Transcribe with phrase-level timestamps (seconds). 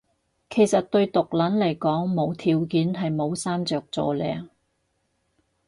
[0.49, 4.47] 其實對毒撚嚟講無條件係冇着衫最靚